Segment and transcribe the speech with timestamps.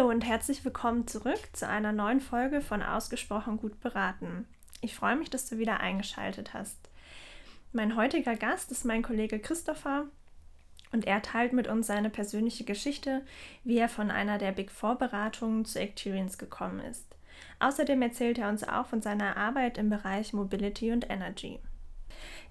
[0.00, 4.46] Hallo und herzlich willkommen zurück zu einer neuen Folge von Ausgesprochen gut beraten.
[4.80, 6.78] Ich freue mich, dass du wieder eingeschaltet hast.
[7.74, 10.06] Mein heutiger Gast ist mein Kollege Christopher
[10.90, 13.20] und er teilt mit uns seine persönliche Geschichte,
[13.62, 17.04] wie er von einer der Big Four Beratungen zu Experience gekommen ist.
[17.58, 21.58] Außerdem erzählt er uns auch von seiner Arbeit im Bereich Mobility und Energy.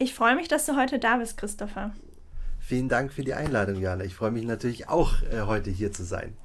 [0.00, 1.94] Ich freue mich, dass du heute da bist, Christopher.
[2.58, 4.02] Vielen Dank für die Einladung, Jana.
[4.02, 6.36] Ich freue mich natürlich auch, äh, heute hier zu sein.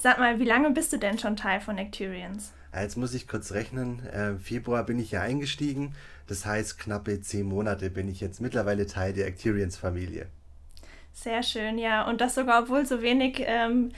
[0.00, 2.52] Sag mal, wie lange bist du denn schon Teil von Acturians?
[2.72, 4.06] Jetzt muss ich kurz rechnen.
[4.06, 5.92] Äh, Februar bin ich ja eingestiegen.
[6.28, 10.26] Das heißt, knappe zehn Monate bin ich jetzt mittlerweile Teil der Acturians-Familie.
[11.12, 12.08] Sehr schön, ja.
[12.08, 13.90] Und das sogar, obwohl so wenig ähm,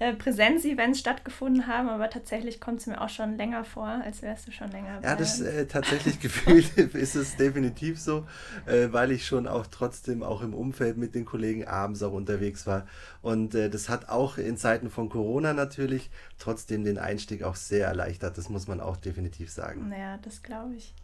[0.00, 4.46] äh, Präsenzevents stattgefunden haben, aber tatsächlich kommt es mir auch schon länger vor, als wärst
[4.46, 5.00] du schon länger.
[5.02, 8.26] Ja, das äh, tatsächlich gefühlt ist es definitiv so,
[8.66, 12.66] äh, weil ich schon auch trotzdem auch im Umfeld mit den Kollegen abends auch unterwegs
[12.66, 12.86] war.
[13.22, 17.88] Und äh, das hat auch in Zeiten von Corona natürlich trotzdem den Einstieg auch sehr
[17.88, 18.38] erleichtert.
[18.38, 19.88] Das muss man auch definitiv sagen.
[19.88, 20.94] Naja, das glaube ich.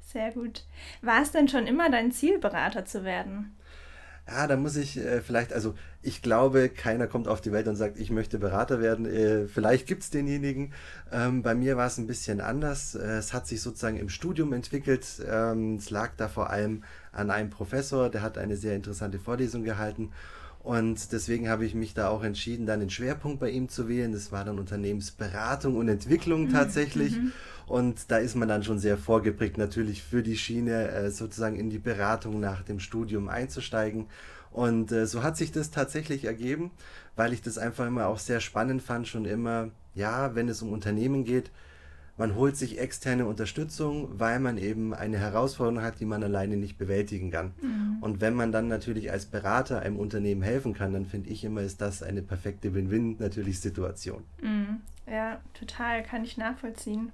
[0.00, 0.64] Sehr gut.
[1.02, 3.55] War es denn schon immer dein Ziel, Berater zu werden?
[4.28, 7.76] Ja, da muss ich äh, vielleicht, also ich glaube, keiner kommt auf die Welt und
[7.76, 9.06] sagt, ich möchte Berater werden.
[9.06, 10.72] Äh, vielleicht gibt es denjenigen.
[11.12, 12.96] Ähm, bei mir war es ein bisschen anders.
[12.96, 15.06] Äh, es hat sich sozusagen im Studium entwickelt.
[15.28, 16.82] Ähm, es lag da vor allem
[17.12, 20.10] an einem Professor, der hat eine sehr interessante Vorlesung gehalten.
[20.66, 24.10] Und deswegen habe ich mich da auch entschieden, dann den Schwerpunkt bei ihm zu wählen.
[24.10, 27.16] Das war dann Unternehmensberatung und Entwicklung mhm, tatsächlich.
[27.16, 27.32] Mhm.
[27.66, 31.68] Und da ist man dann schon sehr vorgeprägt, natürlich für die Schiene äh, sozusagen in
[31.68, 34.06] die Beratung nach dem Studium einzusteigen.
[34.52, 36.70] Und äh, so hat sich das tatsächlich ergeben,
[37.16, 40.72] weil ich das einfach immer auch sehr spannend fand, schon immer, ja, wenn es um
[40.72, 41.50] Unternehmen geht,
[42.18, 46.78] man holt sich externe Unterstützung, weil man eben eine Herausforderung hat, die man alleine nicht
[46.78, 47.52] bewältigen kann.
[47.60, 47.98] Mhm.
[48.00, 51.60] Und wenn man dann natürlich als Berater einem Unternehmen helfen kann, dann finde ich immer,
[51.60, 54.24] ist das eine perfekte Win-Win natürlich Situation.
[54.40, 54.80] Mhm.
[55.06, 57.12] Ja, total, kann ich nachvollziehen.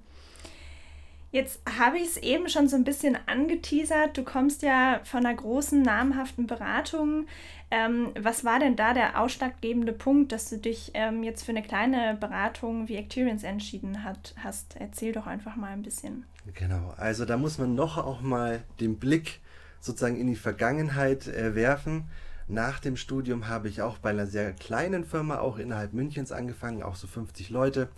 [1.33, 4.15] Jetzt habe ich es eben schon so ein bisschen angeteasert.
[4.15, 7.25] Du kommst ja von einer großen, namhaften Beratung.
[7.71, 11.63] Ähm, was war denn da der ausschlaggebende Punkt, dass du dich ähm, jetzt für eine
[11.63, 14.75] kleine Beratung wie Acterians entschieden hat, hast?
[14.77, 16.27] Erzähl doch einfach mal ein bisschen.
[16.53, 19.39] Genau, also da muss man noch auch mal den Blick
[19.79, 22.03] sozusagen in die Vergangenheit äh, werfen.
[22.47, 26.83] Nach dem Studium habe ich auch bei einer sehr kleinen Firma, auch innerhalb Münchens angefangen,
[26.83, 27.89] auch so 50 Leute.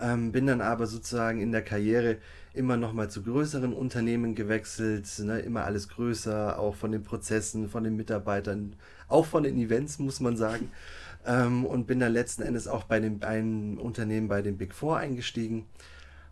[0.00, 2.18] Ähm, bin dann aber sozusagen in der Karriere
[2.52, 7.68] immer noch mal zu größeren Unternehmen gewechselt, ne, immer alles größer, auch von den Prozessen,
[7.68, 8.76] von den Mitarbeitern,
[9.08, 10.70] auch von den Events, muss man sagen.
[11.28, 14.98] Ähm, und bin dann letzten Endes auch bei dem, einem Unternehmen bei den Big Four
[14.98, 15.66] eingestiegen.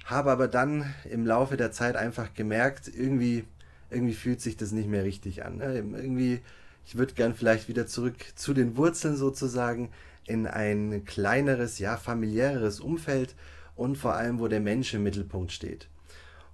[0.05, 3.43] Habe aber dann im Laufe der Zeit einfach gemerkt, irgendwie,
[3.91, 5.57] irgendwie fühlt sich das nicht mehr richtig an.
[5.57, 5.75] Ne?
[5.75, 6.43] Irgendwie,
[6.87, 9.89] ich würde gern vielleicht wieder zurück zu den Wurzeln sozusagen
[10.27, 13.35] in ein kleineres, ja, familiäres Umfeld
[13.77, 15.89] und vor allem, wo der Mensch im Mittelpunkt steht.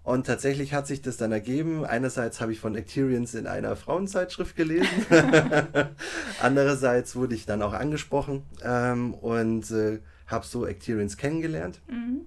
[0.03, 1.85] Und tatsächlich hat sich das dann ergeben.
[1.85, 4.89] Einerseits habe ich von Acterians in einer Frauenzeitschrift gelesen.
[6.41, 11.81] Andererseits wurde ich dann auch angesprochen ähm, und äh, habe so Acterians kennengelernt.
[11.89, 12.23] Mhm.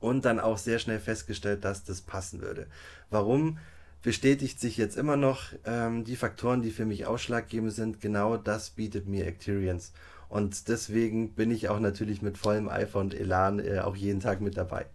[0.00, 2.66] Und dann auch sehr schnell festgestellt, dass das passen würde.
[3.08, 3.58] Warum?
[4.02, 8.02] Bestätigt sich jetzt immer noch ähm, die Faktoren, die für mich ausschlaggebend sind.
[8.02, 9.92] Genau das bietet mir Acterians.
[10.34, 14.40] Und deswegen bin ich auch natürlich mit vollem Eifer und Elan äh, auch jeden Tag
[14.40, 14.86] mit dabei.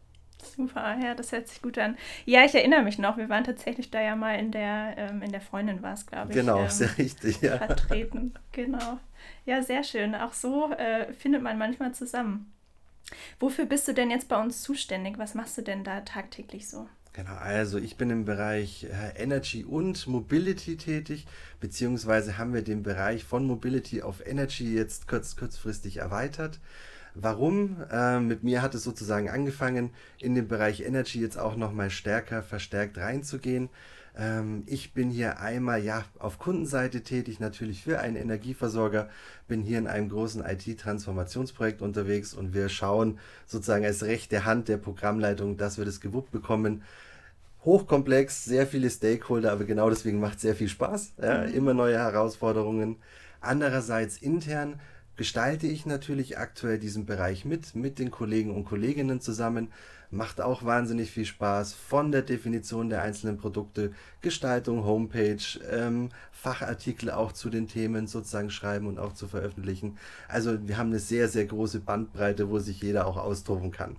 [0.44, 1.96] Super, ja, das hört sich gut an.
[2.26, 5.32] Ja, ich erinnere mich noch, wir waren tatsächlich da ja mal in der, ähm, in
[5.32, 6.36] der Freundin war es, glaube ich.
[6.36, 7.58] Genau, ähm, sehr richtig, ja.
[7.58, 9.00] Vertreten, genau.
[9.46, 10.14] Ja, sehr schön.
[10.14, 12.52] Auch so äh, findet man manchmal zusammen.
[13.40, 15.20] Wofür bist du denn jetzt bei uns zuständig?
[15.20, 16.90] Was machst du denn da tagtäglich so?
[17.14, 21.26] Genau, also ich bin im Bereich äh, Energy und Mobility tätig,
[21.60, 26.60] beziehungsweise haben wir den Bereich von Mobility auf Energy jetzt kurz, kurzfristig erweitert.
[27.16, 27.78] Warum?
[27.92, 32.44] Äh, mit mir hat es sozusagen angefangen, in den Bereich Energy jetzt auch nochmal stärker
[32.44, 33.70] verstärkt reinzugehen.
[34.20, 39.10] Ähm, ich bin hier einmal ja auf Kundenseite tätig, natürlich für einen Energieversorger,
[39.48, 44.78] bin hier in einem großen IT-Transformationsprojekt unterwegs und wir schauen sozusagen als rechte Hand der
[44.78, 46.84] Programmleitung, dass wir das gewuppt bekommen.
[47.64, 51.14] Hochkomplex, sehr viele Stakeholder, aber genau deswegen macht es sehr viel Spaß.
[51.22, 51.54] Ja, mhm.
[51.54, 52.98] Immer neue Herausforderungen.
[53.42, 54.80] Andererseits intern
[55.20, 59.68] gestalte ich natürlich aktuell diesen Bereich mit, mit den Kollegen und Kolleginnen zusammen.
[60.12, 67.12] Macht auch wahnsinnig viel Spaß von der Definition der einzelnen Produkte, Gestaltung, Homepage, ähm, Fachartikel
[67.12, 69.98] auch zu den Themen sozusagen schreiben und auch zu veröffentlichen.
[70.30, 73.98] Also wir haben eine sehr, sehr große Bandbreite, wo sich jeder auch austoben kann.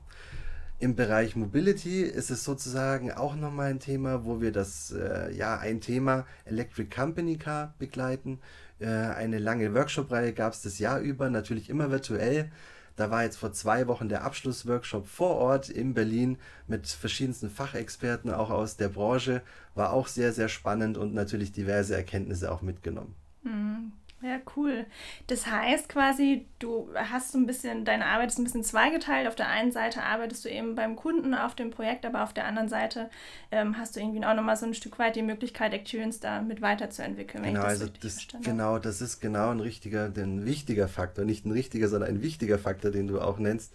[0.81, 5.59] Im Bereich Mobility ist es sozusagen auch nochmal ein Thema, wo wir das, äh, ja,
[5.59, 8.38] ein Thema Electric Company Car begleiten.
[8.79, 12.50] Äh, eine lange Workshop-Reihe gab es das Jahr über, natürlich immer virtuell.
[12.97, 18.31] Da war jetzt vor zwei Wochen der Abschlussworkshop vor Ort in Berlin mit verschiedensten Fachexperten
[18.33, 19.43] auch aus der Branche.
[19.75, 23.15] War auch sehr, sehr spannend und natürlich diverse Erkenntnisse auch mitgenommen.
[23.43, 23.93] Mhm.
[24.22, 24.84] Ja, cool.
[25.28, 29.26] Das heißt quasi, du hast so ein bisschen, deine Arbeit ist ein bisschen zweigeteilt.
[29.26, 32.44] Auf der einen Seite arbeitest du eben beim Kunden auf dem Projekt, aber auf der
[32.44, 33.08] anderen Seite
[33.50, 36.61] ähm, hast du irgendwie auch nochmal so ein Stück weit die Möglichkeit, Experience da mit
[36.61, 37.44] weiterzuentwickeln.
[37.44, 41.25] Genau, das also das, genau, das ist genau ein richtiger, ein wichtiger Faktor.
[41.25, 43.73] Nicht ein richtiger, sondern ein wichtiger Faktor, den du auch nennst.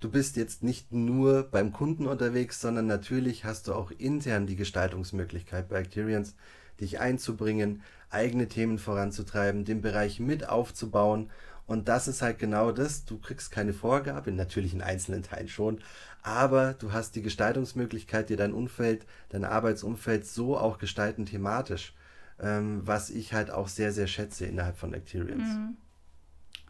[0.00, 4.56] Du bist jetzt nicht nur beim Kunden unterwegs, sondern natürlich hast du auch intern die
[4.56, 6.34] Gestaltungsmöglichkeit bei Acterians,
[6.80, 11.30] dich einzubringen, eigene Themen voranzutreiben, den Bereich mit aufzubauen.
[11.66, 13.04] Und das ist halt genau das.
[13.04, 15.80] Du kriegst keine Vorgabe, natürlich in einzelnen Teilen schon,
[16.22, 21.94] aber du hast die Gestaltungsmöglichkeit, dir dein Umfeld, dein Arbeitsumfeld so auch gestalten thematisch,
[22.40, 25.48] ähm, was ich halt auch sehr, sehr schätze innerhalb von Acterians.
[25.48, 25.76] Mhm.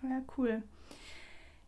[0.02, 0.62] Ja, cool.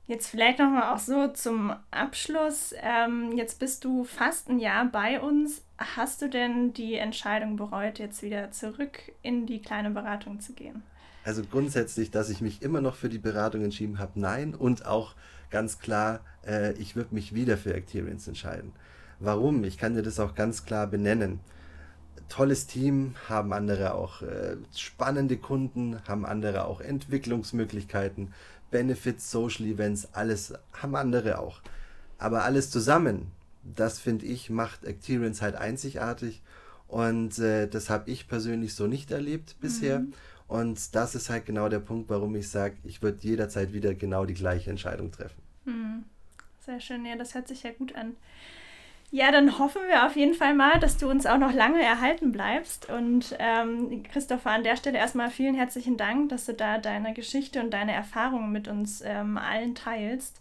[0.07, 2.75] Jetzt vielleicht nochmal auch so zum Abschluss.
[2.83, 5.63] Ähm, jetzt bist du fast ein Jahr bei uns.
[5.79, 10.83] Hast du denn die Entscheidung bereut, jetzt wieder zurück in die kleine Beratung zu gehen?
[11.25, 14.57] Also grundsätzlich, dass ich mich immer noch für die Beratung entschieden habe, nein.
[14.57, 15.15] Und auch
[15.51, 18.73] ganz klar, äh, ich würde mich wieder für Acterians entscheiden.
[19.21, 19.63] Warum?
[19.63, 21.39] Ich kann dir das auch ganz klar benennen.
[22.29, 28.33] Tolles Team, haben andere auch äh, spannende Kunden, haben andere auch Entwicklungsmöglichkeiten,
[28.73, 31.63] Benefits, Social Events, alles haben andere auch.
[32.19, 33.31] Aber alles zusammen,
[33.63, 36.43] das finde ich, macht Acterians halt einzigartig.
[36.89, 40.01] Und äh, das habe ich persönlich so nicht erlebt bisher.
[40.01, 40.13] Mhm.
[40.49, 44.27] Und das ist halt genau der Punkt, warum ich sage, ich würde jederzeit wieder genau
[44.27, 45.41] die gleiche Entscheidung treffen.
[45.65, 46.05] Mhm.
[46.67, 48.17] Sehr schön, ja, das hört sich ja gut an.
[49.15, 52.33] Ja, dann hoffen wir auf jeden Fall mal, dass du uns auch noch lange erhalten
[52.33, 52.89] bleibst.
[52.89, 57.61] Und ähm, Christopher, an der Stelle erstmal vielen herzlichen Dank, dass du da deine Geschichte
[57.61, 60.41] und deine Erfahrungen mit uns ähm, allen teilst.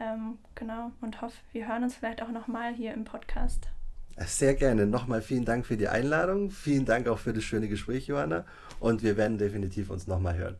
[0.00, 3.68] Ähm, genau, und hoffe, wir hören uns vielleicht auch nochmal hier im Podcast.
[4.16, 4.86] Sehr gerne.
[4.86, 6.50] Nochmal vielen Dank für die Einladung.
[6.50, 8.46] Vielen Dank auch für das schöne Gespräch, Johanna.
[8.80, 10.56] Und wir werden definitiv uns nochmal hören.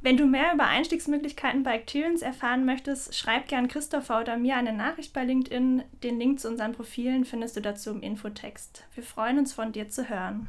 [0.00, 4.72] Wenn du mehr über Einstiegsmöglichkeiten bei Acterians erfahren möchtest, schreib gern Christopher oder mir eine
[4.72, 5.82] Nachricht bei LinkedIn.
[6.02, 8.84] Den Link zu unseren Profilen findest du dazu im Infotext.
[8.94, 10.48] Wir freuen uns von dir zu hören.